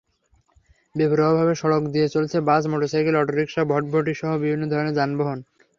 [0.95, 5.39] বেপরোয়াভাবে সড়ক দিয়ে চলছে বাস, মোটরসাইকেল, অটোরিকশা, ভটভটিসহ বিভিন্ন ধরনের যানবাহন।